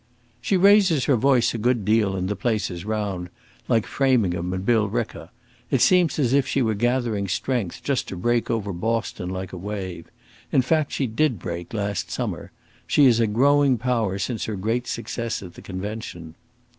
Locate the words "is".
13.05-13.19